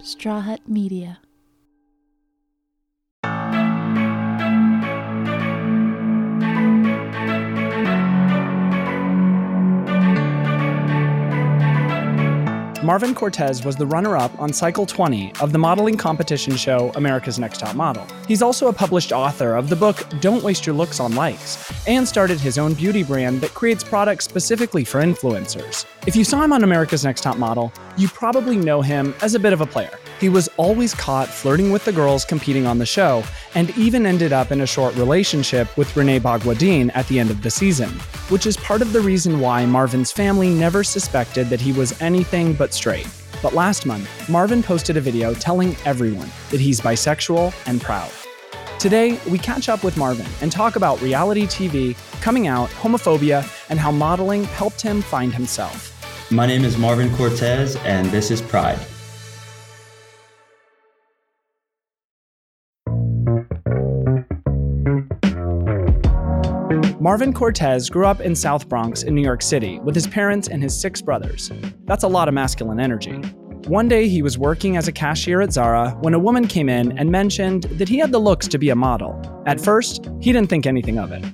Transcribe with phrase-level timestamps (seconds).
[0.00, 1.18] Straw Hut Media.
[12.88, 17.38] Marvin Cortes was the runner up on Cycle 20 of the modeling competition show America's
[17.38, 18.06] Next Top Model.
[18.26, 22.08] He's also a published author of the book Don't Waste Your Looks on Likes and
[22.08, 25.84] started his own beauty brand that creates products specifically for influencers.
[26.06, 29.38] If you saw him on America's Next Top Model, you probably know him as a
[29.38, 29.98] bit of a player.
[30.20, 33.22] He was always caught flirting with the girls competing on the show
[33.54, 37.42] and even ended up in a short relationship with Renee Bhagwandeen at the end of
[37.42, 37.90] the season,
[38.28, 42.52] which is part of the reason why Marvin's family never suspected that he was anything
[42.52, 43.06] but straight.
[43.42, 48.10] But last month, Marvin posted a video telling everyone that he's bisexual and proud.
[48.80, 53.78] Today, we catch up with Marvin and talk about reality TV, coming out, homophobia, and
[53.78, 55.94] how modeling helped him find himself.
[56.32, 58.78] My name is Marvin Cortes, and this is Pride.
[67.08, 70.62] Marvin Cortes grew up in South Bronx in New York City with his parents and
[70.62, 71.50] his six brothers.
[71.86, 73.14] That's a lot of masculine energy.
[73.66, 76.98] One day he was working as a cashier at Zara when a woman came in
[76.98, 79.18] and mentioned that he had the looks to be a model.
[79.46, 81.24] At first, he didn't think anything of it.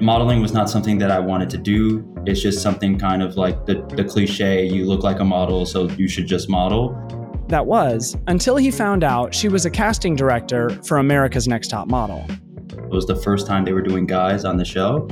[0.00, 2.08] Modeling was not something that I wanted to do.
[2.26, 5.88] It's just something kind of like the, the cliche you look like a model, so
[5.98, 6.96] you should just model.
[7.48, 11.88] That was until he found out she was a casting director for America's Next Top
[11.88, 12.24] Model.
[12.94, 15.08] It was the first time they were doing guys on the show,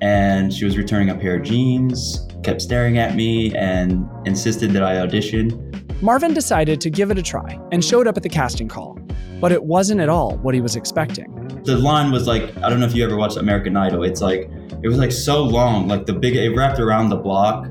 [0.00, 4.84] and she was returning a pair of jeans, kept staring at me, and insisted that
[4.84, 5.72] I audition.
[6.00, 9.00] Marvin decided to give it a try and showed up at the casting call,
[9.40, 11.26] but it wasn't at all what he was expecting.
[11.64, 14.04] The line was like, I don't know if you ever watched American Idol.
[14.04, 14.48] It's like,
[14.80, 17.66] it was like so long, like the big, it wrapped around the block.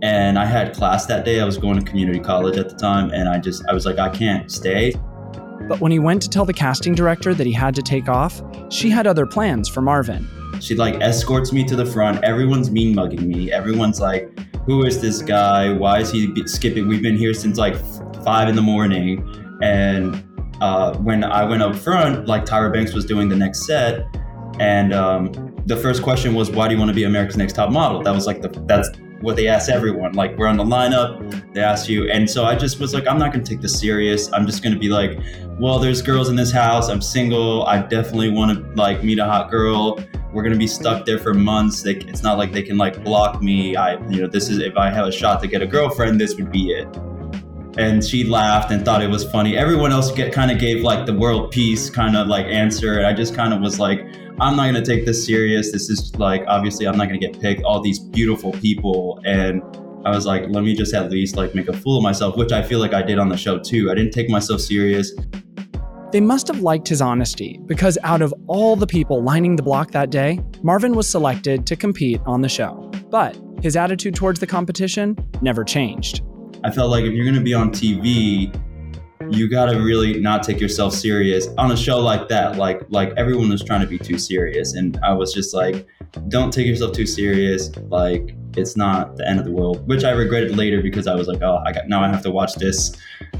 [0.00, 1.40] And I had class that day.
[1.40, 3.98] I was going to community college at the time, and I just, I was like,
[3.98, 4.94] I can't stay.
[5.68, 8.42] But when he went to tell the casting director that he had to take off,
[8.70, 10.26] she had other plans for Marvin.
[10.60, 12.24] She like escorts me to the front.
[12.24, 13.52] Everyone's mean mugging me.
[13.52, 14.28] Everyone's like,
[14.66, 15.72] "Who is this guy?
[15.72, 16.88] Why is he skipping?
[16.88, 17.76] We've been here since like
[18.24, 19.22] five in the morning."
[19.62, 20.24] And
[20.60, 24.06] uh, when I went up front, like Tyra Banks was doing the next set,
[24.58, 27.70] and um, the first question was, "Why do you want to be America's Next Top
[27.70, 28.88] Model?" That was like the that's
[29.20, 30.12] what they ask everyone.
[30.12, 33.18] Like we're on the lineup, they ask you, and so I just was like, I'm
[33.18, 34.32] not gonna take this serious.
[34.32, 35.18] I'm just gonna be like,
[35.58, 36.88] well, there's girls in this house.
[36.88, 37.64] I'm single.
[37.66, 39.98] I definitely want to like meet a hot girl.
[40.32, 41.84] We're gonna be stuck there for months.
[41.84, 43.76] It's not like they can like block me.
[43.76, 46.36] I, you know, this is if I have a shot to get a girlfriend, this
[46.36, 46.86] would be it.
[47.76, 49.56] And she laughed and thought it was funny.
[49.56, 53.06] Everyone else get kind of gave like the world peace kind of like answer, and
[53.06, 54.06] I just kind of was like,
[54.40, 55.72] I'm not gonna take this serious.
[55.72, 57.62] This is like obviously I'm not gonna get picked.
[57.64, 59.62] All these beautiful people and.
[60.04, 62.52] I was like, let me just at least like make a fool of myself, which
[62.52, 63.90] I feel like I did on the show too.
[63.90, 65.12] I didn't take myself serious.
[66.12, 69.90] They must have liked his honesty because out of all the people lining the block
[69.90, 72.90] that day, Marvin was selected to compete on the show.
[73.10, 76.22] But his attitude towards the competition never changed.
[76.64, 78.54] I felt like if you're going to be on TV,
[79.30, 82.56] you got to really not take yourself serious on a show like that.
[82.56, 85.86] Like like everyone was trying to be too serious and I was just like
[86.28, 87.74] don't take yourself too serious.
[87.88, 91.28] Like it's not the end of the world, which I regretted later because I was
[91.28, 92.96] like, oh, I got now I have to watch this.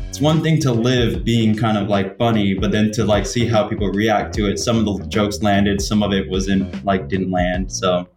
[0.08, 3.46] It's one thing to live being kind of like funny, but then to like see
[3.46, 4.58] how people react to it.
[4.58, 7.70] Some of the jokes landed, some of it wasn't like didn't land.
[7.70, 8.08] So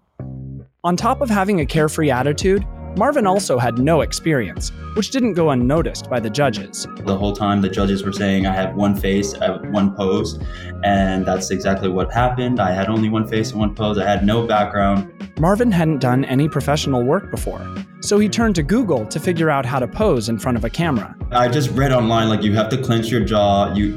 [0.84, 2.66] on top of having a carefree attitude,
[2.98, 6.86] Marvin also had no experience, which didn't go unnoticed by the judges.
[7.06, 10.38] The whole time the judges were saying I have one face, I have one pose,
[10.84, 12.60] and that's exactly what happened.
[12.60, 13.98] I had only one face and one pose.
[13.98, 15.10] I had no background.
[15.40, 17.66] Marvin hadn't done any professional work before,
[18.02, 20.70] so he turned to Google to figure out how to pose in front of a
[20.70, 21.16] camera.
[21.32, 23.96] I just read online like you have to clench your jaw, you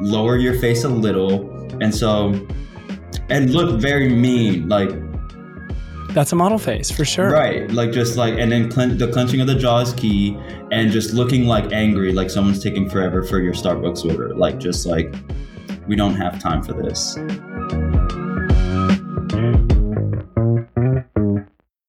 [0.00, 1.50] lower your face a little,
[1.80, 2.46] and so
[3.30, 4.90] and look very mean, like
[6.14, 7.30] that's a model face for sure.
[7.30, 7.70] Right.
[7.70, 10.38] Like just like, and then clen- the clenching of the jaw is key
[10.70, 14.34] and just looking like angry, like someone's taking forever for your Starbucks order.
[14.34, 15.12] Like just like,
[15.88, 17.18] we don't have time for this.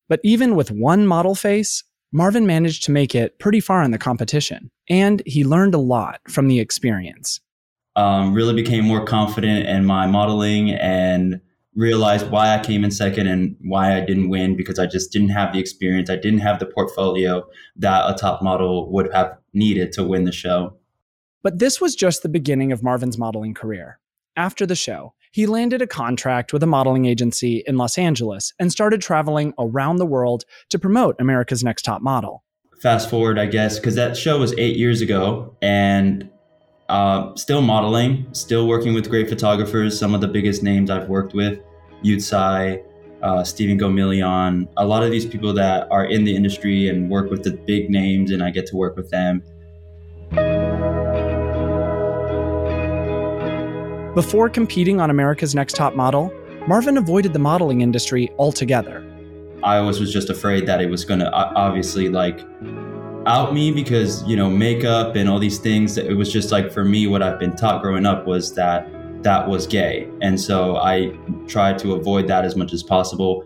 [0.09, 3.97] But even with one model face, Marvin managed to make it pretty far in the
[3.97, 7.41] competition, and he learned a lot from the experience.
[7.95, 11.41] Um, really became more confident in my modeling and
[11.75, 15.29] realized why I came in second and why I didn't win because I just didn't
[15.29, 16.09] have the experience.
[16.09, 17.45] I didn't have the portfolio
[17.75, 20.77] that a top model would have needed to win the show.
[21.43, 23.99] But this was just the beginning of Marvin's modeling career.
[24.37, 28.71] After the show, he landed a contract with a modeling agency in Los Angeles and
[28.71, 32.43] started traveling around the world to promote America's Next Top Model.
[32.81, 35.57] Fast forward, I guess, because that show was eight years ago.
[35.61, 36.29] And
[36.89, 39.97] uh, still modeling, still working with great photographers.
[39.97, 41.59] Some of the biggest names I've worked with,
[42.01, 42.81] Yu Tsai,
[43.23, 47.31] uh, Steven Gomillion, a lot of these people that are in the industry and work
[47.31, 49.41] with the big names, and I get to work with them.
[54.13, 56.31] Before competing on America's Next Top Model,
[56.67, 59.03] Marvin avoided the modeling industry altogether.
[59.63, 62.39] I always was just afraid that it was going to obviously like
[63.25, 66.83] out me because you know makeup and all these things it was just like for
[66.85, 68.87] me what i've been taught growing up was that
[69.23, 70.07] that was gay.
[70.21, 71.11] And so i
[71.47, 73.43] tried to avoid that as much as possible.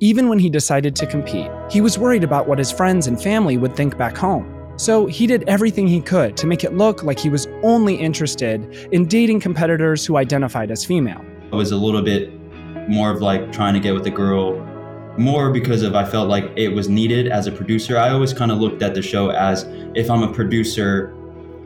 [0.00, 3.56] Even when he decided to compete he was worried about what his friends and family
[3.56, 4.46] would think back home.
[4.76, 8.62] So he did everything he could to make it look like he was only interested
[8.92, 11.24] in dating competitors who identified as female.
[11.50, 12.30] It was a little bit
[12.88, 14.60] more of like trying to get with a girl
[15.18, 17.98] more because of I felt like it was needed as a producer.
[17.98, 19.64] I always kind of looked at the show as
[19.94, 21.14] if I'm a producer,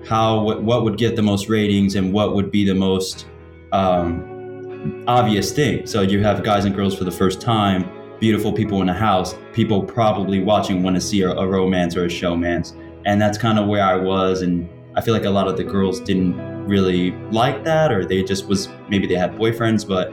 [0.06, 3.26] how what, would get the most ratings and what would be the most
[3.72, 5.86] um, obvious thing.
[5.86, 9.34] So you have guys and girls for the first time, beautiful people in a house,
[9.52, 13.58] people probably watching want to see a, a romance or a showmance, and that's kind
[13.58, 14.42] of where I was.
[14.42, 18.22] And I feel like a lot of the girls didn't really like that, or they
[18.22, 20.12] just was maybe they had boyfriends, but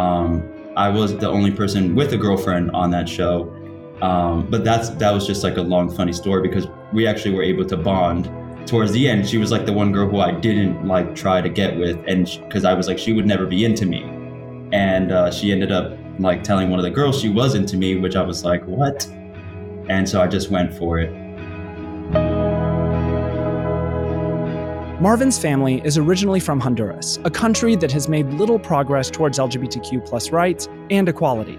[0.00, 0.42] um,
[0.80, 3.54] I was the only person with a girlfriend on that show.
[4.00, 7.42] Um, but that's that was just like a long funny story because we actually were
[7.42, 8.30] able to bond
[8.66, 9.28] towards the end.
[9.28, 12.24] She was like the one girl who I didn't like try to get with, and
[12.44, 14.04] because I was like she would never be into me,
[14.72, 17.96] and uh, she ended up like telling one of the girls she was into me,
[17.96, 19.06] which I was like what,
[19.90, 21.10] and so I just went for it.
[25.00, 30.04] Marvin's family is originally from Honduras, a country that has made little progress towards LGBTQ
[30.04, 31.58] plus rights and equality.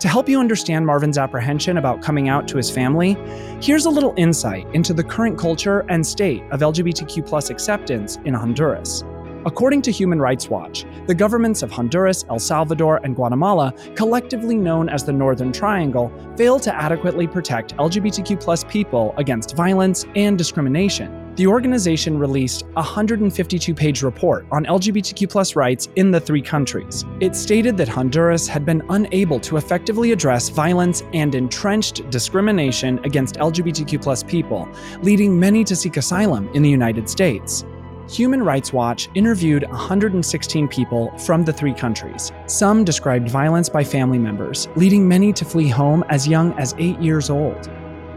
[0.00, 3.16] To help you understand Marvin's apprehension about coming out to his family,
[3.62, 8.34] here's a little insight into the current culture and state of LGBTQ plus acceptance in
[8.34, 9.04] Honduras.
[9.46, 14.88] According to Human Rights Watch, the governments of Honduras, El Salvador, and Guatemala, collectively known
[14.88, 21.46] as the Northern Triangle, fail to adequately protect LGBTQ people against violence and discrimination the
[21.46, 27.06] organization released a 152 page report on LGBTQ rights in the three countries.
[27.18, 33.36] It stated that Honduras had been unable to effectively address violence and entrenched discrimination against
[33.36, 34.68] LGBTQ people,
[35.00, 37.64] leading many to seek asylum in the United States.
[38.10, 42.32] Human Rights Watch interviewed 116 people from the three countries.
[42.48, 47.00] Some described violence by family members, leading many to flee home as young as eight
[47.00, 47.70] years old.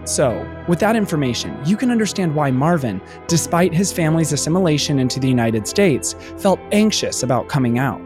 [0.06, 5.30] So, with that information, you can understand why Marvin, despite his family's assimilation into the
[5.30, 8.02] United States, felt anxious about coming out.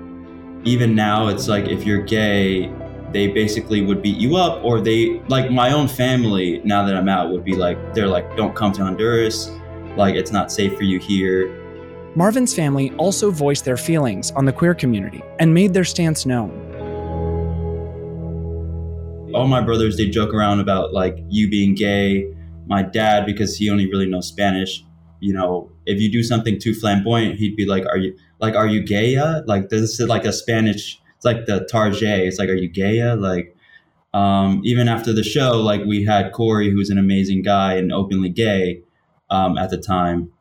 [0.64, 2.72] Even now, it's like if you're gay,
[3.12, 7.10] they basically would beat you up, or they, like my own family, now that I'm
[7.10, 9.50] out, would be like, they're like, don't come to Honduras.
[9.96, 11.52] Like, it's not safe for you here.
[12.16, 16.67] Marvin's family also voiced their feelings on the queer community and made their stance known
[19.34, 22.34] all my brothers they joke around about like you being gay.
[22.68, 24.84] My dad because he only really knows spanish
[25.22, 28.68] you know if you do something too flamboyant he'd be like are you like are
[28.68, 32.28] you gay like this is like a spanish it's like the tarjay.
[32.28, 33.56] It's like are you gay like
[34.14, 38.30] um, even after the show like we had cory who's an amazing guy and openly
[38.30, 38.82] gay
[39.30, 40.32] um, at the time.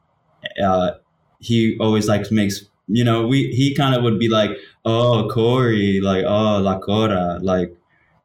[0.63, 0.93] Uh,
[1.41, 4.51] he always like makes you know we he kind of would be like
[4.85, 7.75] oh cory like oh la cora like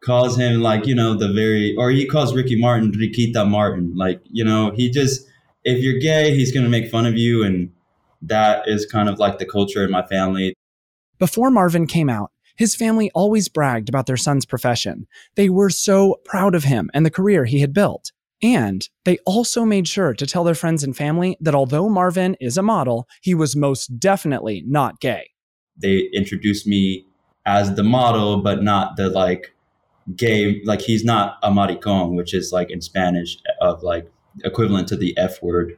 [0.04, 3.96] calls him like you know the very or he calls Ricky Martin Riquita Martin.
[3.96, 5.28] Like you know he just
[5.64, 7.72] if you're gay he's going to make fun of you and
[8.22, 10.54] that is kind of like the culture in my family.
[11.20, 12.32] Before Marvin came out
[12.62, 15.08] his family always bragged about their son's profession.
[15.36, 18.12] They were so proud of him and the career he had built.
[18.44, 22.58] And they also made sure to tell their friends and family that although Marvin is
[22.58, 25.32] a model he was most definitely not gay.
[25.78, 27.06] They introduced me
[27.46, 29.54] as the model but not the like
[30.16, 34.12] gay like he's not a maricon which is like in spanish of like
[34.44, 35.78] equivalent to the f word.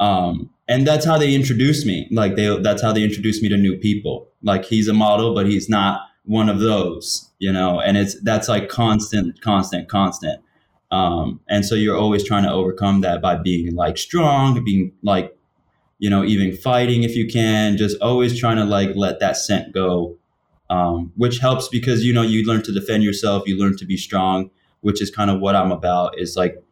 [0.00, 2.08] Um and that's how they introduced me.
[2.10, 4.28] Like they that's how they introduced me to new people.
[4.42, 7.80] Like he's a model but he's not one of those you know?
[7.80, 10.42] And it's that's like constant constant constant.
[10.90, 15.36] Um and so you're always trying to overcome that by being like strong being like
[15.98, 19.72] you know even fighting if you can just always trying to like let that scent
[19.72, 20.16] go
[20.72, 23.98] um, which helps because you know you learn to defend yourself, you learn to be
[23.98, 24.50] strong,
[24.80, 26.18] which is kind of what I'm about.
[26.18, 26.64] Is like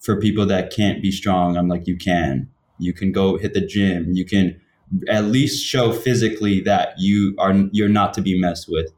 [0.00, 3.64] for people that can't be strong, I'm like you can, you can go hit the
[3.64, 4.60] gym, you can
[5.08, 8.92] at least show physically that you are you're not to be messed with.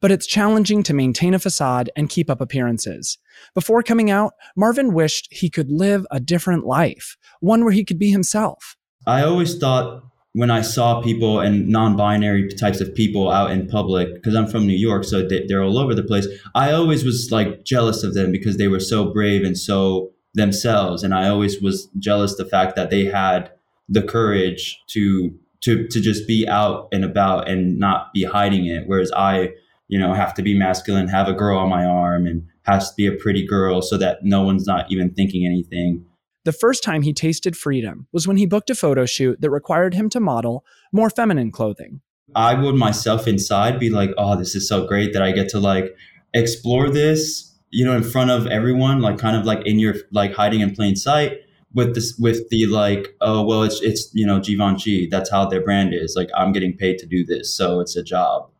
[0.00, 3.16] But it's challenging to maintain a facade and keep up appearances.
[3.54, 7.98] Before coming out, Marvin wished he could live a different life, one where he could
[7.98, 8.76] be himself.
[9.06, 10.04] I always thought
[10.34, 14.66] when I saw people and non-binary types of people out in public, because I'm from
[14.66, 16.26] New York, so they, they're all over the place.
[16.54, 21.02] I always was like jealous of them because they were so brave and so themselves,
[21.02, 23.50] and I always was jealous the fact that they had
[23.88, 28.84] the courage to to to just be out and about and not be hiding it,
[28.86, 29.50] whereas I,
[29.88, 32.94] you know, have to be masculine, have a girl on my arm, and has to
[32.96, 36.04] be a pretty girl so that no one's not even thinking anything
[36.44, 39.94] the first time he tasted freedom was when he booked a photo shoot that required
[39.94, 42.00] him to model more feminine clothing.
[42.34, 45.60] I would myself inside be like, oh, this is so great that I get to
[45.60, 45.96] like
[46.34, 50.34] explore this, you know, in front of everyone, like kind of like in your like
[50.34, 51.38] hiding in plain sight
[51.74, 55.62] with this with the like, oh well it's it's you know, Givenchy, that's how their
[55.62, 56.14] brand is.
[56.16, 58.50] Like I'm getting paid to do this, so it's a job.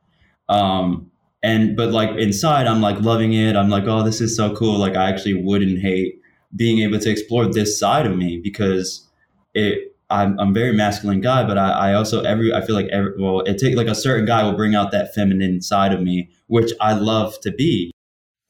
[0.48, 1.10] Um
[1.42, 3.54] and but like inside I'm like loving it.
[3.54, 4.78] I'm like, oh, this is so cool.
[4.78, 6.17] Like I actually wouldn't hate
[6.56, 9.08] being able to explore this side of me because
[9.54, 13.12] it I'm, I'm very masculine guy, but I, I also every I feel like every
[13.18, 16.30] well it take like a certain guy will bring out that feminine side of me,
[16.46, 17.92] which I love to be.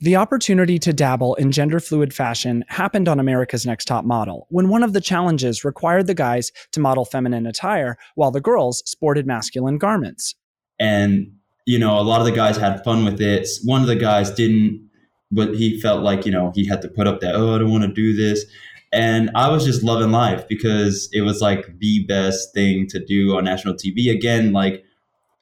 [0.00, 4.68] The opportunity to dabble in gender fluid fashion happened on America's Next Top Model when
[4.68, 9.26] one of the challenges required the guys to model feminine attire while the girls sported
[9.26, 10.36] masculine garments.
[10.78, 11.32] And
[11.66, 13.48] you know, a lot of the guys had fun with it.
[13.64, 14.88] One of the guys didn't
[15.30, 17.70] but he felt like you know he had to put up that oh I don't
[17.70, 18.44] want to do this,
[18.92, 23.37] and I was just loving life because it was like the best thing to do
[23.37, 24.11] on national TV.
[24.11, 24.85] Again, like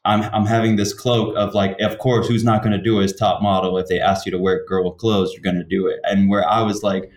[0.05, 3.05] I'm I'm having this cloak of like of course who's not going to do it
[3.05, 5.87] as top model if they ask you to wear girl clothes you're going to do
[5.87, 7.11] it, and where I was like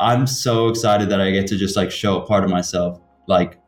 [0.00, 3.58] I'm so excited that I get to just like show a part of myself like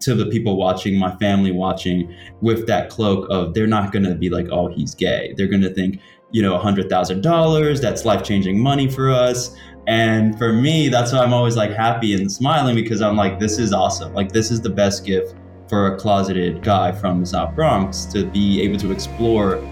[0.00, 4.14] to the people watching, my family watching, with that cloak of they're not going to
[4.14, 5.34] be like, oh, he's gay.
[5.36, 7.80] They're going to think, you know, $100,000.
[7.80, 9.56] That's life changing money for us.
[9.86, 13.58] And for me, that's why I'm always like happy and smiling because I'm like, this
[13.58, 14.12] is awesome.
[14.14, 15.34] Like, this is the best gift
[15.68, 19.62] for a closeted guy from the South Bronx to be able to explore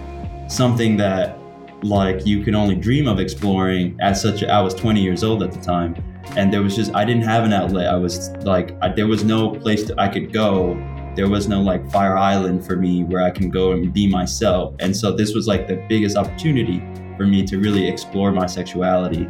[0.47, 1.37] something that
[1.83, 5.43] like you can only dream of exploring at such a, I was 20 years old
[5.43, 5.95] at the time
[6.35, 9.23] and there was just I didn't have an outlet I was like I, there was
[9.23, 10.73] no place that I could go
[11.15, 14.75] there was no like fire island for me where I can go and be myself.
[14.79, 16.79] And so this was like the biggest opportunity
[17.17, 19.25] for me to really explore my sexuality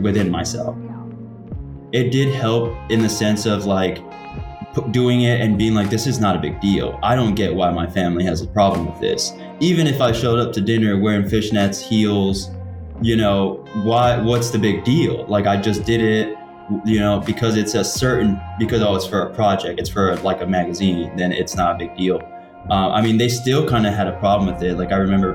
[0.00, 0.76] within myself.
[1.92, 3.98] It did help in the sense of like
[4.90, 6.98] doing it and being like, this is not a big deal.
[7.02, 9.32] I don't get why my family has a problem with this.
[9.60, 12.50] Even if I showed up to dinner wearing fishnets, heels,
[13.02, 14.18] you know, why?
[14.20, 15.26] What's the big deal?
[15.26, 16.31] Like I just did it
[16.84, 20.40] you know, because it's a certain because oh, it's for a project, it's for like
[20.40, 22.20] a magazine, then it's not a big deal.
[22.70, 24.76] Uh, I mean, they still kind of had a problem with it.
[24.76, 25.34] Like I remember,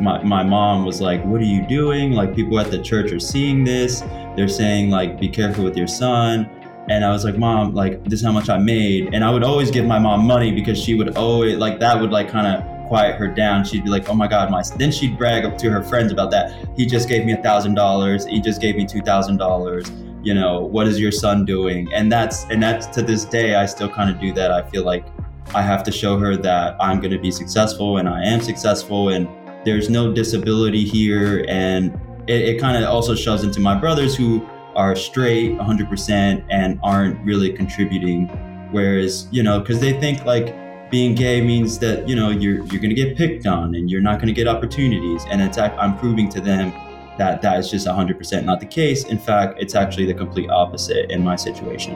[0.00, 2.12] my my mom was like, "What are you doing?
[2.12, 4.00] Like people at the church are seeing this.
[4.36, 6.48] They're saying like, be careful with your son."
[6.88, 9.44] And I was like, "Mom, like this is how much I made." And I would
[9.44, 12.86] always give my mom money because she would always like that would like kind of
[12.86, 13.64] quiet her down.
[13.64, 16.30] She'd be like, "Oh my God, my." Then she'd brag up to her friends about
[16.30, 16.54] that.
[16.76, 18.24] He just gave me a thousand dollars.
[18.24, 19.90] He just gave me two thousand dollars
[20.26, 21.88] you know what is your son doing?
[21.92, 24.50] And that's and that's to this day i still kind of do that.
[24.50, 25.06] I feel like
[25.54, 29.10] i have to show her that i'm going to be successful and i am successful
[29.10, 29.28] and
[29.64, 31.44] there's no disability here.
[31.48, 31.94] And
[32.26, 37.24] it, it kind of also shoves into my brothers who are straight 100% and aren't
[37.24, 38.26] really contributing.
[38.72, 40.48] Whereas you know because they think like
[40.90, 44.06] being gay means that you know you're you're going to get picked on and you're
[44.10, 45.24] not going to get opportunities.
[45.30, 46.72] And it's i'm proving to them
[47.18, 49.04] that that is just 100% not the case.
[49.04, 51.94] In fact, it's actually the complete opposite in my situation.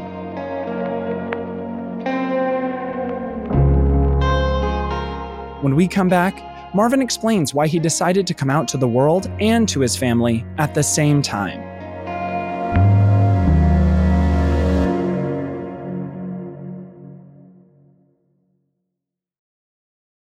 [5.62, 9.30] When we come back, Marvin explains why he decided to come out to the world
[9.40, 11.60] and to his family at the same time.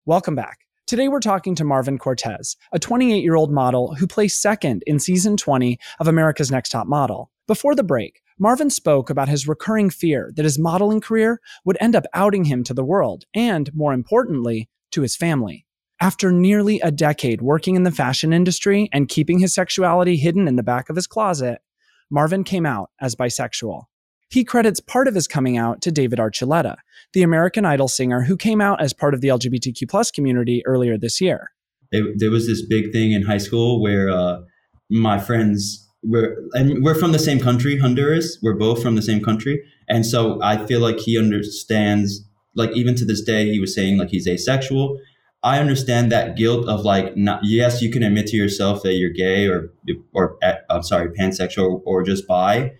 [0.04, 0.66] Welcome back.
[0.92, 4.98] Today we're talking to Marvin Cortes, a 28 year old model who placed second in
[4.98, 7.30] season 20 of America's Next Top Model.
[7.46, 11.96] Before the break, Marvin spoke about his recurring fear that his modeling career would end
[11.96, 15.64] up outing him to the world and, more importantly, to his family.
[15.98, 20.56] After nearly a decade working in the fashion industry and keeping his sexuality hidden in
[20.56, 21.62] the back of his closet,
[22.10, 23.84] Marvin came out as bisexual.
[24.32, 26.76] He credits part of his coming out to David Archuleta,
[27.12, 30.96] the American Idol singer who came out as part of the LGBTQ plus community earlier
[30.96, 31.50] this year.
[31.90, 34.40] It, there was this big thing in high school where uh,
[34.88, 38.38] my friends were, and we're from the same country, Honduras.
[38.42, 42.26] We're both from the same country, and so I feel like he understands.
[42.54, 44.98] Like even to this day, he was saying like he's asexual.
[45.42, 49.10] I understand that guilt of like, not, yes, you can admit to yourself that you're
[49.10, 49.72] gay or
[50.14, 50.38] or
[50.70, 52.72] I'm sorry, pansexual or, or just bi,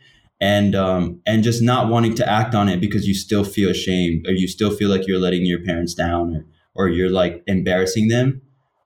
[0.43, 4.27] and um, and just not wanting to act on it because you still feel ashamed
[4.27, 6.45] or you still feel like you're letting your parents down or,
[6.75, 8.43] or you're like embarrassing them.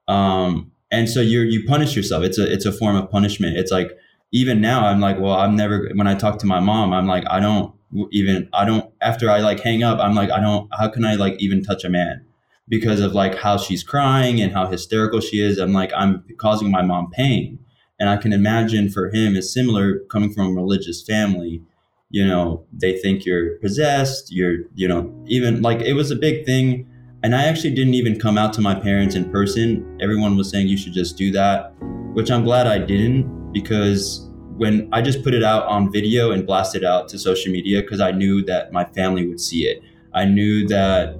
[0.06, 2.22] Um, and so you you punish yourself.
[2.22, 3.56] It's a it's a form of punishment.
[3.56, 3.90] It's like
[4.32, 7.25] even now i'm like well i'm never when i talk to my mom i'm like
[7.30, 7.72] i don't
[8.10, 11.14] even i don't after i like hang up i'm like i don't how can i
[11.14, 12.25] like even touch a man?
[12.68, 16.70] Because of like how she's crying and how hysterical she is i'm like i'm causing
[16.70, 17.58] my mom pain
[17.99, 21.62] and i can imagine for him it's similar coming from a religious family.
[22.09, 26.47] You know they think you're possessed you're you know even like it was a big
[26.47, 26.87] thing.
[27.23, 29.99] And i actually didn't even come out to my parents in person.
[30.00, 31.75] Everyone was saying you should just do that
[32.17, 36.47] which i'm glad i didn't because when i just put it out on video and
[36.47, 39.83] blasted out to social media because i knew that my family would see it.
[40.15, 41.17] I knew that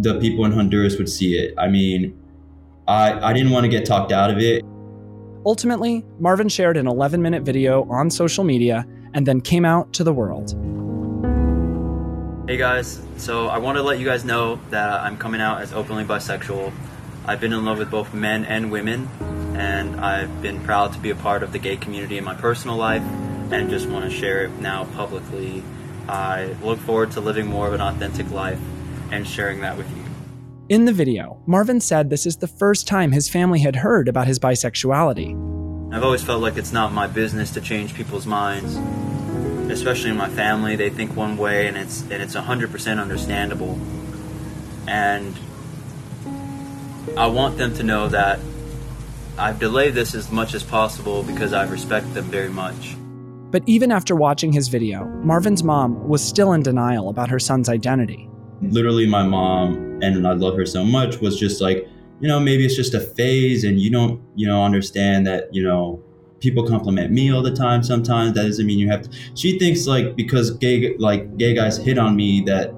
[0.00, 1.52] the people in honduras would see it.
[1.58, 2.16] I mean
[2.86, 4.64] i i didn't want to get talked out of it
[5.48, 10.04] Ultimately, Marvin shared an 11 minute video on social media and then came out to
[10.04, 10.50] the world.
[12.46, 15.72] Hey guys, so I want to let you guys know that I'm coming out as
[15.72, 16.70] openly bisexual.
[17.24, 19.08] I've been in love with both men and women,
[19.56, 22.76] and I've been proud to be a part of the gay community in my personal
[22.76, 23.02] life
[23.50, 25.62] and just want to share it now publicly.
[26.10, 28.60] I look forward to living more of an authentic life
[29.10, 30.07] and sharing that with you.
[30.68, 34.26] In the video, Marvin said this is the first time his family had heard about
[34.26, 35.32] his bisexuality.
[35.94, 38.76] I've always felt like it's not my business to change people's minds,
[39.72, 40.76] especially in my family.
[40.76, 43.78] They think one way, and it's and it's 100% understandable.
[44.86, 45.34] And
[47.16, 48.38] I want them to know that
[49.38, 52.94] I've delayed this as much as possible because I respect them very much.
[53.50, 57.70] But even after watching his video, Marvin's mom was still in denial about her son's
[57.70, 58.28] identity.
[58.62, 61.86] Literally my mom and i love her so much was just like
[62.20, 65.62] you know maybe it's just a phase and you don't you know understand that you
[65.62, 66.02] know
[66.40, 68.34] people compliment me all the time sometimes.
[68.34, 71.98] That doesn't mean you have to she thinks like because gay like gay guys hit
[71.98, 72.74] on me that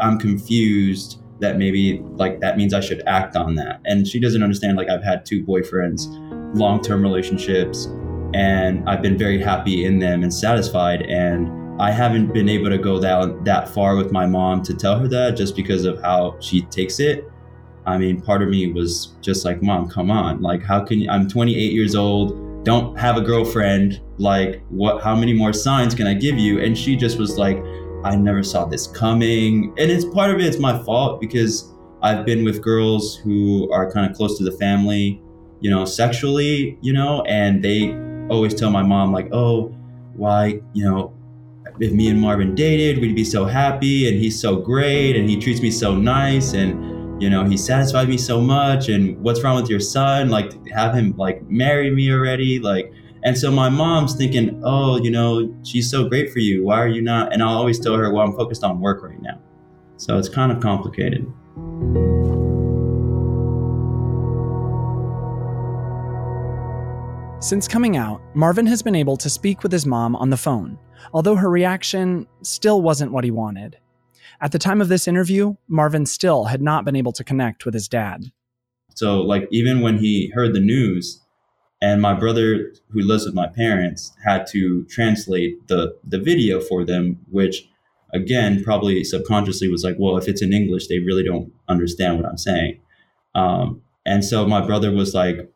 [0.00, 3.80] i'm confused that maybe like that means i should act on that.
[3.84, 6.06] And she doesn't understand like i've had two boyfriends
[6.54, 7.86] long-term relationships
[8.34, 12.78] and i've been very happy in them and satisfied and I haven't been able to
[12.78, 16.36] go that that far with my mom to tell her that just because of how
[16.40, 17.30] she takes it.
[17.84, 20.40] I mean, part of me was just like, "Mom, come on!
[20.40, 21.10] Like, how can you?
[21.10, 24.00] I'm 28 years old, don't have a girlfriend.
[24.16, 25.02] Like, what?
[25.02, 27.62] How many more signs can I give you?" And she just was like,
[28.04, 32.24] "I never saw this coming." And it's part of it, it's my fault because I've
[32.24, 35.20] been with girls who are kind of close to the family,
[35.60, 37.94] you know, sexually, you know, and they
[38.30, 39.74] always tell my mom like, "Oh,
[40.14, 41.12] why, you know."
[41.80, 45.38] If me and Marvin dated, we'd be so happy and he's so great and he
[45.38, 49.56] treats me so nice and you know, he satisfied me so much and what's wrong
[49.56, 50.28] with your son?
[50.28, 52.58] Like have him like marry me already?
[52.58, 52.92] Like
[53.26, 56.64] and so my mom's thinking, "Oh, you know, she's so great for you.
[56.64, 59.20] Why are you not?" And I'll always tell her, "Well, I'm focused on work right
[59.20, 59.40] now."
[59.96, 61.26] So it's kind of complicated.
[67.46, 70.76] Since coming out, Marvin has been able to speak with his mom on the phone,
[71.12, 73.78] although her reaction still wasn't what he wanted.
[74.40, 77.72] At the time of this interview, Marvin still had not been able to connect with
[77.72, 78.32] his dad.
[78.96, 81.20] So, like, even when he heard the news,
[81.80, 86.84] and my brother, who lives with my parents, had to translate the the video for
[86.84, 87.68] them, which
[88.12, 92.26] again probably subconsciously was like, well, if it's in English, they really don't understand what
[92.26, 92.80] I'm saying.
[93.36, 95.48] Um, and so my brother was like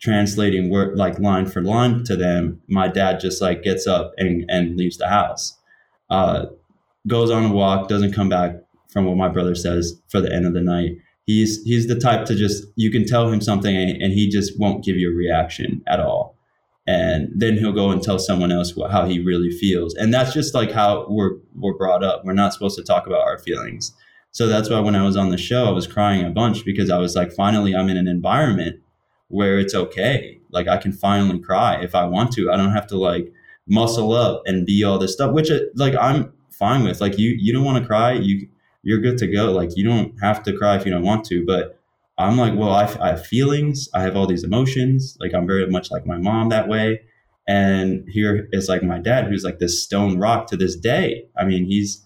[0.00, 2.60] translating word like line for line to them.
[2.68, 5.56] My dad just like gets up and and leaves the house,
[6.08, 6.46] uh,
[7.06, 8.56] goes on a walk, doesn't come back
[8.92, 10.92] from what my brother says for the end of the night.
[11.26, 14.84] He's he's the type to just you can tell him something and he just won't
[14.84, 16.36] give you a reaction at all.
[16.86, 19.94] And then he'll go and tell someone else what, how he really feels.
[19.94, 22.24] And that's just like how we're we're brought up.
[22.24, 23.94] We're not supposed to talk about our feelings.
[24.32, 26.88] So that's why when i was on the show i was crying a bunch because
[26.88, 28.80] i was like finally i'm in an environment
[29.30, 32.86] where it's okay like i can finally cry if i want to i don't have
[32.86, 33.32] to like
[33.66, 37.30] muscle up and be all this stuff which uh, like i'm fine with like you
[37.38, 38.46] you don't want to cry you
[38.82, 39.52] you're good to go.
[39.52, 41.44] Like you don't have to cry if you don't want to.
[41.44, 41.78] But
[42.18, 43.88] I'm like, well, I, I have feelings.
[43.94, 45.16] I have all these emotions.
[45.20, 47.02] Like I'm very much like my mom that way.
[47.48, 51.26] And here is like my dad, who's like this stone rock to this day.
[51.36, 52.04] I mean, he's,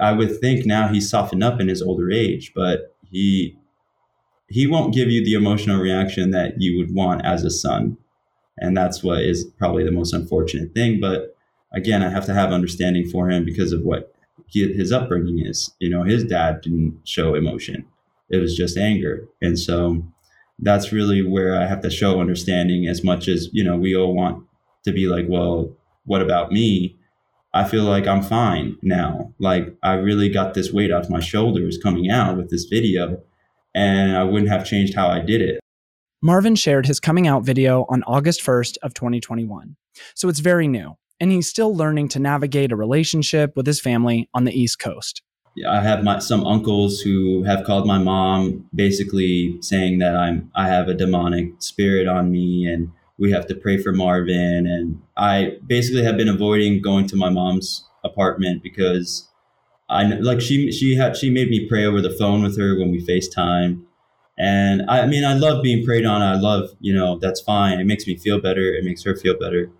[0.00, 3.58] I would think now he's softened up in his older age, but he,
[4.50, 7.96] he won't give you the emotional reaction that you would want as a son.
[8.58, 11.00] And that's what is probably the most unfortunate thing.
[11.00, 11.34] But
[11.72, 14.12] again, I have to have understanding for him because of what
[14.46, 15.72] he, his upbringing is.
[15.78, 17.86] You know, his dad didn't show emotion;
[18.28, 20.02] it was just anger, and so
[20.58, 22.86] that's really where I have to show understanding.
[22.86, 24.44] As much as you know, we all want
[24.84, 25.72] to be like, well,
[26.04, 26.96] what about me?
[27.54, 29.32] I feel like I'm fine now.
[29.38, 33.22] Like I really got this weight off my shoulders coming out with this video,
[33.74, 35.60] and I wouldn't have changed how I did it.
[36.22, 39.76] Marvin shared his coming out video on August 1st of 2021.
[40.14, 44.28] So it's very new, and he's still learning to navigate a relationship with his family
[44.34, 45.22] on the East Coast.
[45.56, 50.50] Yeah, I have my some uncles who have called my mom basically saying that I'm
[50.54, 55.02] I have a demonic spirit on me and we have to pray for Marvin and
[55.16, 59.28] I basically have been avoiding going to my mom's apartment because
[59.90, 62.90] I like she she had she made me pray over the phone with her when
[62.90, 63.82] we FaceTime.
[64.38, 66.22] And I, I mean I love being prayed on.
[66.22, 67.80] I love, you know, that's fine.
[67.80, 68.72] It makes me feel better.
[68.74, 69.70] It makes her feel better.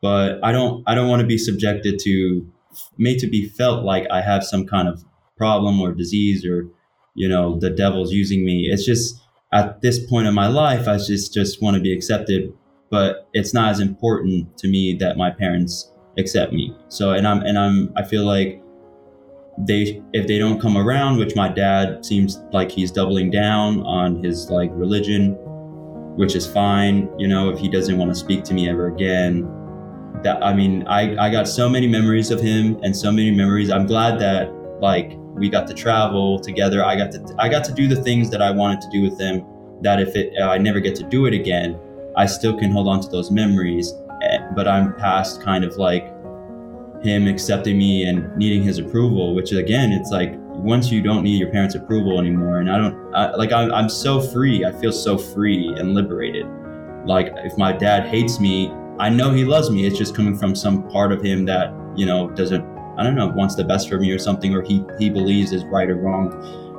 [0.00, 2.50] But I don't I don't want to be subjected to
[2.96, 5.04] made to be felt like I have some kind of
[5.36, 6.68] problem or disease or
[7.14, 9.20] you know the devil's using me it's just
[9.52, 12.52] at this point in my life i just just want to be accepted
[12.90, 17.40] but it's not as important to me that my parents accept me so and i'm
[17.42, 18.62] and i'm i feel like
[19.66, 24.22] they if they don't come around which my dad seems like he's doubling down on
[24.22, 25.36] his like religion
[26.16, 29.42] which is fine you know if he doesn't want to speak to me ever again
[30.22, 33.70] that i mean i i got so many memories of him and so many memories
[33.70, 34.48] i'm glad that
[34.80, 36.84] like we got to travel together.
[36.84, 39.18] I got to I got to do the things that I wanted to do with
[39.18, 39.44] them.
[39.82, 41.78] That if it I never get to do it again,
[42.16, 43.94] I still can hold on to those memories.
[44.22, 46.12] Eh, but I'm past kind of like
[47.02, 49.34] him accepting me and needing his approval.
[49.34, 53.14] Which again, it's like once you don't need your parents' approval anymore, and I don't
[53.14, 54.64] I, like I'm, I'm so free.
[54.64, 56.46] I feel so free and liberated.
[57.06, 59.86] Like if my dad hates me, I know he loves me.
[59.86, 63.28] It's just coming from some part of him that you know doesn't I don't know,
[63.28, 66.32] wants the best for me or something, or he, he believes is right or wrong.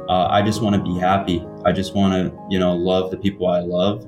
[0.10, 1.46] Uh, I just want to be happy.
[1.64, 4.06] I just want to, you know, love the people I love.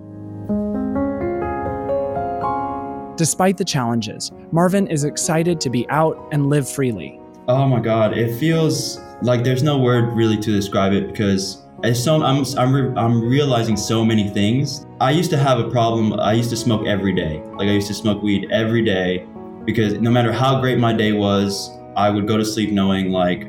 [3.21, 7.19] Despite the challenges, Marvin is excited to be out and live freely.
[7.47, 11.61] Oh my God, it feels like there's no word really to describe it because
[11.93, 14.87] so I'm I'm, re- I'm realizing so many things.
[14.99, 16.19] I used to have a problem.
[16.19, 17.43] I used to smoke every day.
[17.59, 19.27] Like I used to smoke weed every day
[19.65, 23.43] because no matter how great my day was, I would go to sleep knowing like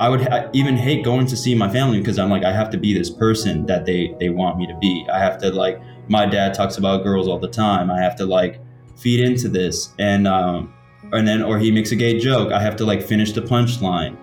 [0.00, 2.68] I would ha- even hate going to see my family because I'm like I have
[2.72, 5.06] to be this person that they they want me to be.
[5.10, 7.90] I have to like my dad talks about girls all the time.
[7.90, 8.60] I have to like
[8.96, 10.72] feed into this and um
[11.12, 12.52] and then or he makes a gay joke.
[12.52, 14.16] I have to like finish the punchline.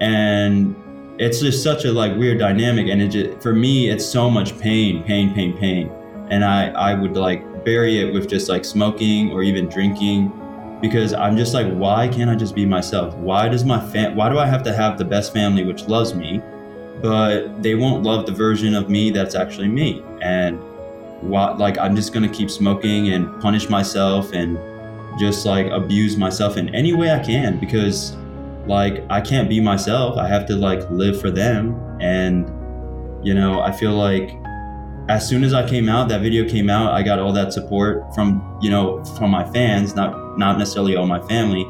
[0.00, 0.74] And
[1.18, 4.58] it's just such a like weird dynamic and it just, for me it's so much
[4.58, 5.90] pain, pain, pain, pain.
[6.30, 10.32] And I I would like bury it with just like smoking or even drinking
[10.80, 13.14] because I'm just like, why can't I just be myself?
[13.14, 14.16] Why does my fam?
[14.16, 16.42] Why do I have to have the best family which loves me,
[17.00, 20.04] but they won't love the version of me that's actually me?
[20.20, 20.60] And
[21.22, 24.58] like, I'm just gonna keep smoking and punish myself and
[25.18, 28.16] just like abuse myself in any way I can because,
[28.66, 30.18] like, I can't be myself.
[30.18, 32.50] I have to like live for them, and
[33.26, 34.36] you know, I feel like
[35.08, 38.14] as soon as I came out, that video came out, I got all that support
[38.14, 41.66] from, you know, from my fans, not not necessarily all my family,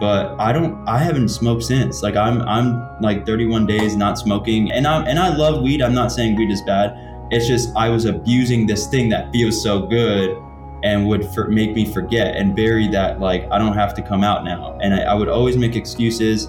[0.00, 2.02] but I don't I haven't smoked since.
[2.02, 5.82] Like I'm I'm like 31 days not smoking and I'm and I love weed.
[5.82, 6.96] I'm not saying weed is bad.
[7.30, 10.36] It's just I was abusing this thing that feels so good
[10.82, 14.24] and would for, make me forget and bury that like I don't have to come
[14.24, 14.78] out now.
[14.80, 16.48] And I, I would always make excuses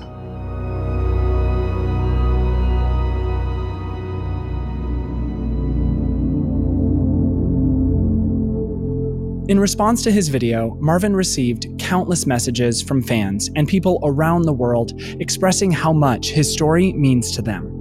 [9.50, 14.54] In response to his video, Marvin received countless messages from fans and people around the
[14.54, 17.79] world expressing how much his story means to them.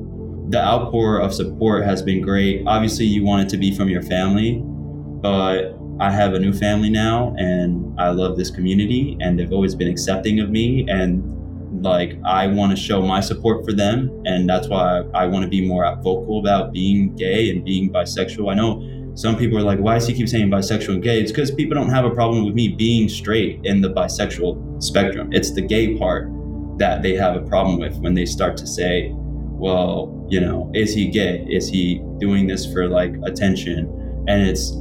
[0.49, 2.63] The outpour of support has been great.
[2.67, 6.91] Obviously, you want it to be from your family, but I have a new family
[6.91, 12.17] now and I love this community and they've always been accepting of me and like
[12.25, 15.49] I want to show my support for them and that's why I, I want to
[15.49, 18.51] be more vocal about being gay and being bisexual.
[18.51, 21.21] I know some people are like, why does he keep saying bisexual and gay?
[21.21, 25.33] It's because people don't have a problem with me being straight in the bisexual spectrum.
[25.33, 26.31] It's the gay part
[26.79, 29.13] that they have a problem with when they start to say,
[29.59, 31.47] well, you know, is he gay?
[31.49, 33.87] Is he doing this for like attention?
[34.29, 34.73] And it's,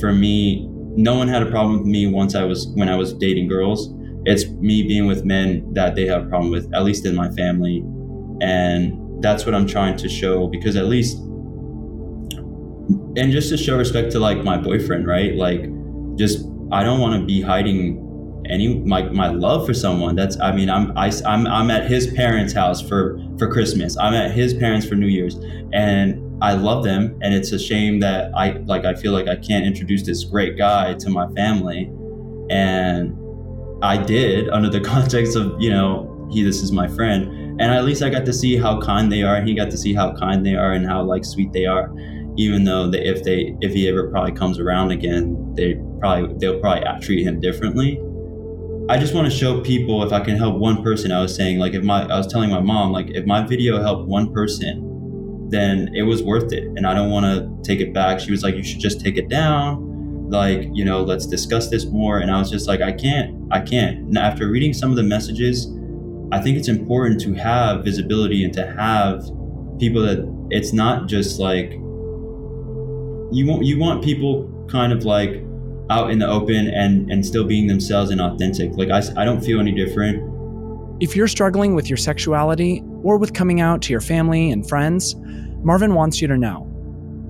[0.00, 3.12] for me, no one had a problem with me once I was, when I was
[3.14, 3.92] dating girls.
[4.24, 7.30] It's me being with men that they have a problem with, at least in my
[7.30, 7.84] family.
[8.40, 11.18] And that's what I'm trying to show because at least
[13.16, 15.34] and just to show respect to like my boyfriend, right?
[15.34, 15.62] Like,
[16.16, 17.98] just I don't want to be hiding
[18.50, 20.16] any my my love for someone.
[20.16, 23.96] That's I mean I'm I, I'm I'm at his parents' house for for Christmas.
[23.96, 25.36] I'm at his parents for New Year's,
[25.72, 27.18] and I love them.
[27.22, 30.56] And it's a shame that I like I feel like I can't introduce this great
[30.56, 31.90] guy to my family,
[32.50, 33.16] and
[33.82, 37.60] I did under the context of, you know, he, this is my friend.
[37.60, 39.36] And at least I got to see how kind they are.
[39.36, 41.90] And he got to see how kind they are and how like sweet they are.
[42.36, 46.60] Even though they, if they, if he ever probably comes around again, they probably, they'll
[46.60, 47.98] probably treat him differently.
[48.88, 51.10] I just want to show people if I can help one person.
[51.10, 53.82] I was saying, like, if my, I was telling my mom, like, if my video
[53.82, 56.64] helped one person, then it was worth it.
[56.76, 58.20] And I don't want to take it back.
[58.20, 59.86] She was like, you should just take it down
[60.28, 63.60] like you know let's discuss this more and i was just like i can't i
[63.60, 65.68] can't and after reading some of the messages
[66.32, 69.22] i think it's important to have visibility and to have
[69.78, 70.18] people that
[70.50, 71.72] it's not just like
[73.32, 75.42] you want you want people kind of like
[75.90, 79.40] out in the open and and still being themselves and authentic like i, I don't
[79.40, 80.32] feel any different
[81.00, 85.14] if you're struggling with your sexuality or with coming out to your family and friends
[85.62, 86.66] marvin wants you to know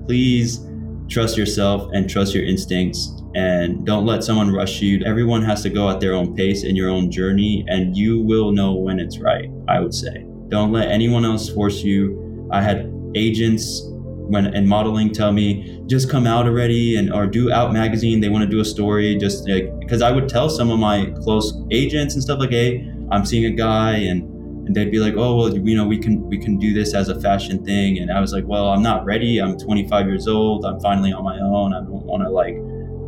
[0.06, 0.60] please
[1.08, 5.04] trust yourself and trust your instincts and don't let someone rush you.
[5.04, 8.50] Everyone has to go at their own pace in your own journey, and you will
[8.50, 10.24] know when it's right, I would say.
[10.48, 12.48] Don't let anyone else force you.
[12.50, 13.82] I had agents
[14.26, 18.28] when in modeling tell me just come out already and or do out magazine they
[18.28, 21.52] want to do a story just like because i would tell some of my close
[21.70, 24.32] agents and stuff like hey i'm seeing a guy and
[24.66, 27.08] and they'd be like, "Oh, well, you know, we can we can do this as
[27.08, 29.38] a fashion thing." And I was like, "Well, I'm not ready.
[29.40, 30.64] I'm 25 years old.
[30.64, 31.72] I'm finally on my own.
[31.72, 32.56] I don't want to like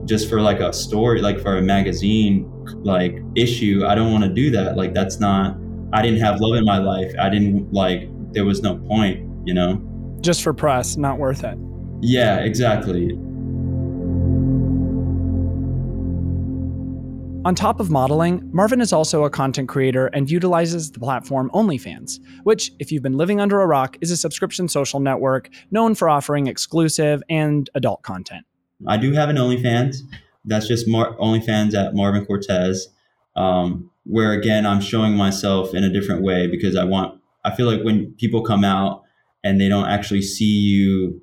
[0.07, 2.51] just for like a story, like for a magazine
[2.85, 3.83] like issue.
[3.87, 4.77] I don't want to do that.
[4.77, 5.57] Like that's not.
[5.93, 7.13] I didn't have love in my life.
[7.21, 8.09] I didn't like.
[8.33, 9.83] There was no point, you know.
[10.21, 11.59] Just for press, not worth it.
[12.01, 13.19] Yeah, exactly.
[17.45, 22.19] On top of modeling, Marvin is also a content creator and utilizes the platform OnlyFans,
[22.43, 26.09] which, if you've been living under a rock, is a subscription social network known for
[26.11, 28.45] offering exclusive and adult content.
[28.87, 29.99] I do have an OnlyFans.
[30.45, 32.89] That's just Mar- OnlyFans at Marvin Cortes,
[33.35, 37.21] um, where again I'm showing myself in a different way because I want.
[37.45, 39.05] I feel like when people come out
[39.45, 41.21] and they don't actually see you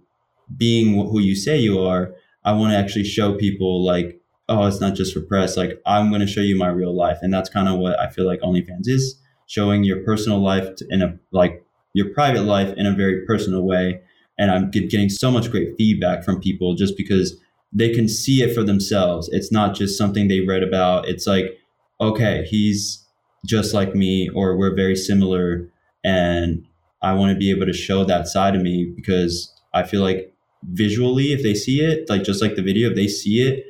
[0.57, 4.81] being who you say you are, I want to actually show people like oh, it's
[4.81, 5.57] not just for press.
[5.57, 8.09] Like I'm going to show you my real life, and that's kind of what I
[8.09, 12.85] feel like OnlyFans is showing your personal life in a like your private life in
[12.85, 14.01] a very personal way.
[14.37, 17.39] And I'm getting so much great feedback from people just because
[17.71, 19.29] they can see it for themselves.
[19.31, 21.07] It's not just something they read about.
[21.07, 21.57] It's like,
[22.01, 23.05] okay, he's
[23.45, 25.69] just like me, or we're very similar,
[26.03, 26.65] and
[27.05, 30.33] I want to be able to show that side of me because I feel like
[30.63, 33.63] visually, if they see it, like just like the video, if they see it,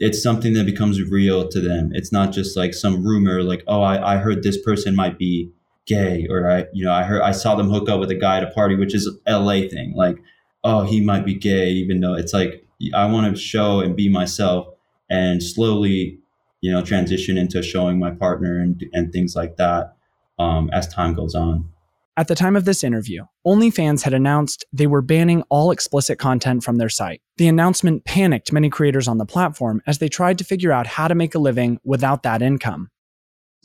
[0.00, 1.92] it's something that becomes real to them.
[1.94, 5.52] It's not just like some rumor, like, oh, I, I heard this person might be
[5.86, 8.38] gay, or I, you know, I heard I saw them hook up with a guy
[8.38, 9.92] at a party, which is LA thing.
[9.94, 10.16] Like,
[10.64, 14.08] oh, he might be gay, even though it's like I want to show and be
[14.08, 14.66] myself
[15.08, 16.18] and slowly,
[16.60, 19.94] you know, transition into showing my partner and and things like that
[20.40, 21.68] um, as time goes on.
[22.16, 26.64] At the time of this interview, OnlyFans had announced they were banning all explicit content
[26.64, 27.22] from their site.
[27.36, 31.08] The announcement panicked many creators on the platform as they tried to figure out how
[31.08, 32.90] to make a living without that income.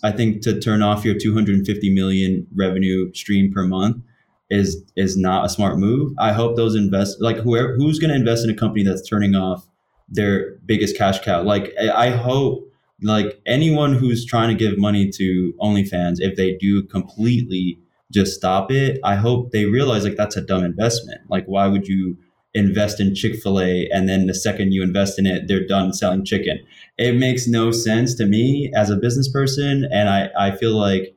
[0.04, 4.04] I think to turn off your 250 million revenue stream per month
[4.50, 6.14] is is not a smart move.
[6.20, 9.36] I hope those invest like whoever who's going to invest in a company that's turning
[9.36, 9.68] off
[10.08, 11.42] their biggest cash cow.
[11.42, 12.70] Like I hope
[13.02, 17.80] like anyone who's trying to give money to OnlyFans, if they do completely
[18.12, 19.00] just stop it.
[19.04, 21.22] I hope they realize like that's a dumb investment.
[21.30, 22.18] Like, why would you
[22.54, 25.94] invest in Chick fil A and then the second you invest in it, they're done
[25.94, 26.60] selling chicken?
[26.98, 29.88] It makes no sense to me as a business person.
[29.92, 31.16] And I, I feel like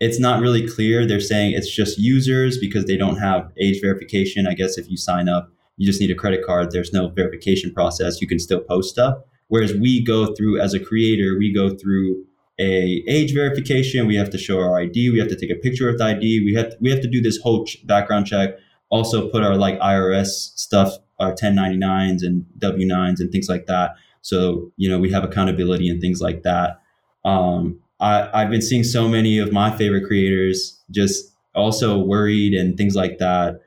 [0.00, 1.06] it's not really clear.
[1.06, 4.46] They're saying it's just users because they don't have age verification.
[4.46, 6.70] I guess if you sign up, you just need a credit card.
[6.70, 8.20] There's no verification process.
[8.20, 9.18] You can still post stuff.
[9.48, 12.24] Whereas we go through as a creator, we go through
[12.58, 14.06] a age verification.
[14.06, 15.10] We have to show our ID.
[15.10, 16.44] We have to take a picture of the ID.
[16.44, 18.50] We have to, we have to do this whole ch- background check.
[18.90, 23.96] Also put our like IRS stuff, our 1099s and W9s and things like that.
[24.22, 26.80] So you know we have accountability and things like that.
[27.24, 32.76] Um, I, I've been seeing so many of my favorite creators just also worried and
[32.76, 33.60] things like that.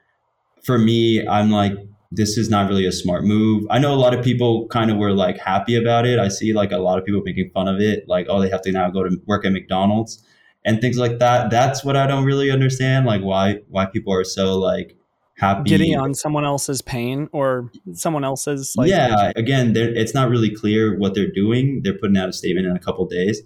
[0.64, 1.74] For me, I'm like
[2.12, 3.66] this is not really a smart move.
[3.70, 6.20] I know a lot of people kind of were like happy about it.
[6.20, 8.62] I see like a lot of people making fun of it, like, oh, they have
[8.64, 10.24] to now go to work at McDonald's
[10.66, 11.50] and things like that.
[11.50, 13.06] That's what I don't really understand.
[13.06, 14.98] Like why why people are so like
[15.38, 20.50] happy getting on someone else's pain or someone else's like Yeah, again, it's not really
[20.50, 21.82] clear what they're doing.
[21.84, 23.42] They're putting out a statement in a couple days.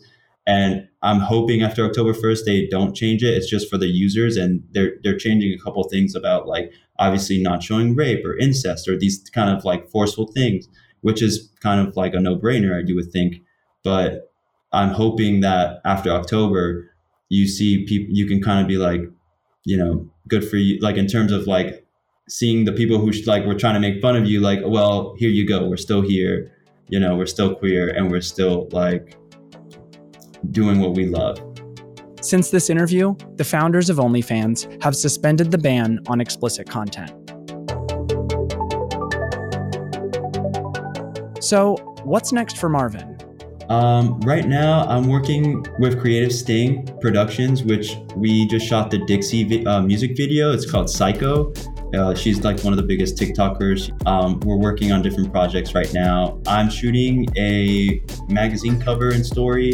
[0.47, 3.33] And I'm hoping after October 1st they don't change it.
[3.33, 7.41] It's just for the users and they're they're changing a couple things about like obviously
[7.41, 10.67] not showing rape or incest or these kind of like forceful things,
[11.01, 13.37] which is kind of like a no-brainer, you would think.
[13.83, 14.31] But
[14.71, 16.91] I'm hoping that after October,
[17.29, 19.01] you see people, you can kind of be like,
[19.63, 20.79] you know, good for you.
[20.79, 21.85] Like in terms of like
[22.29, 25.29] seeing the people who like were trying to make fun of you, like, well, here
[25.29, 25.67] you go.
[25.67, 26.51] We're still here.
[26.87, 29.17] You know, we're still queer and we're still like
[30.51, 31.39] doing what we love.
[32.21, 37.11] Since this interview, the founders of OnlyFans have suspended the ban on explicit content.
[41.43, 43.15] So, what's next for Marvin?
[43.69, 49.43] Um, right now, I'm working with Creative Sting Productions, which we just shot the Dixie
[49.43, 50.51] vi- uh, music video.
[50.51, 51.53] It's called Psycho.
[51.93, 54.07] Uh, she's like one of the biggest TikTokers.
[54.07, 56.39] Um, we're working on different projects right now.
[56.47, 59.73] I'm shooting a magazine cover and story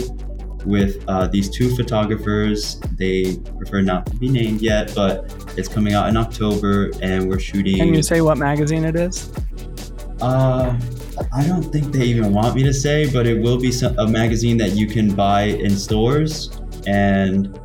[0.66, 2.80] with uh, these two photographers.
[2.98, 7.40] They prefer not to be named yet, but it's coming out in October, and we're
[7.40, 7.78] shooting.
[7.78, 9.32] Can you say what magazine it is?
[10.22, 10.80] Uh,
[11.34, 14.08] I don't think they even want me to say, but it will be some, a
[14.08, 16.62] magazine that you can buy in stores.
[16.88, 17.60] And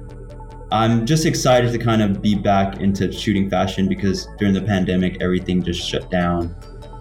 [0.72, 5.22] I'm just excited to kind of be back into shooting fashion because during the pandemic,
[5.22, 6.54] everything just shut down.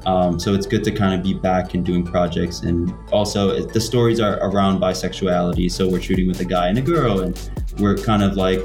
[0.06, 2.62] Um, so it's good to kind of be back and doing projects.
[2.62, 5.72] And also, the stories are around bisexuality.
[5.72, 8.60] So we're shooting with a guy and a girl, and we're kind of like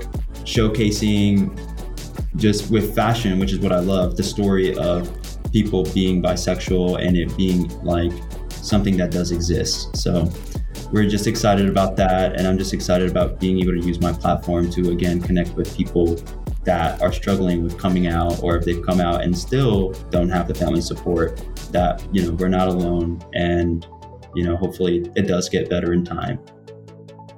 [0.45, 1.59] showcasing
[2.37, 5.11] just with fashion, which is what I love the story of
[5.53, 8.13] people being bisexual and it being like
[8.51, 9.97] something that does exist.
[9.97, 10.31] So
[10.93, 12.37] we're just excited about that.
[12.37, 15.77] And I'm just excited about being able to use my platform to again connect with
[15.77, 16.17] people
[16.65, 20.47] that are struggling with coming out or if they've come out and still don't have
[20.47, 21.43] the family support
[21.73, 23.21] that, you know, we're not alone.
[23.35, 23.87] And,
[24.35, 26.39] you know, hopefully it does get better in time.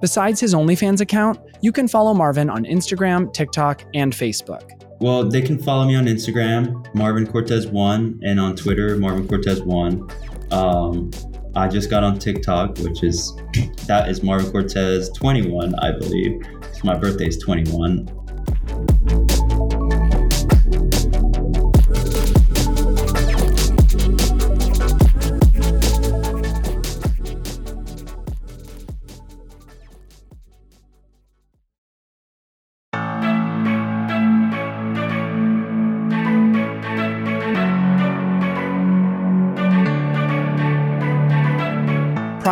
[0.00, 4.68] Besides his OnlyFans account, you can follow Marvin on Instagram, TikTok, and Facebook.
[5.00, 9.60] Well, they can follow me on Instagram, Marvin Cortes One, and on Twitter, Marvin Cortes
[9.60, 10.08] One.
[10.50, 11.10] Um,
[11.54, 13.36] I just got on TikTok, which is
[13.86, 16.42] that is Marvin Cortes 21, I believe.
[16.72, 18.21] So my birthday is 21.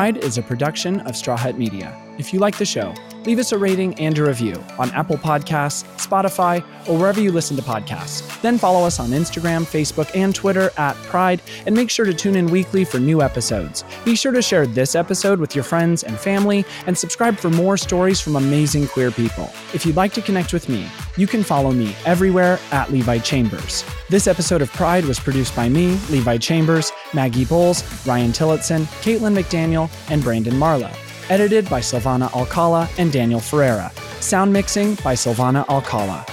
[0.01, 1.95] Pride is a production of Straw Hut Media.
[2.17, 2.95] If you like the show,
[3.27, 7.55] leave us a rating and a review on Apple Podcasts, Spotify, or wherever you listen
[7.59, 8.41] to podcasts.
[8.41, 12.35] Then follow us on Instagram, Facebook, and Twitter at Pride, and make sure to tune
[12.35, 13.85] in weekly for new episodes.
[14.07, 17.77] Be sure to share this episode with your friends and family, and subscribe for more
[17.77, 19.53] stories from amazing queer people.
[19.75, 23.85] If you'd like to connect with me, you can follow me everywhere at Levi Chambers.
[24.09, 29.37] This episode of Pride was produced by me, Levi Chambers, Maggie Boles, Ryan Tillotson, Caitlin
[29.39, 30.93] McDaniel, and Brandon Marlowe.
[31.29, 33.93] Edited by Silvana Alcala and Daniel Ferreira.
[34.21, 36.27] Sound mixing by Silvana Alcala.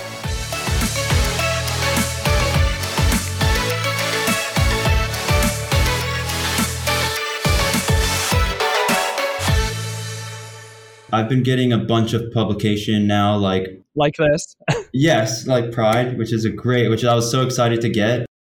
[11.14, 14.56] I've been getting a bunch of publication now, like Like this.
[14.94, 18.26] yes, like Pride, which is a great, which I was so excited to get.